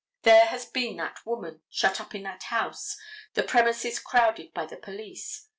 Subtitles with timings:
[0.23, 2.97] There has been that woman shut up in that house,
[3.35, 5.45] the premises crowded by the police.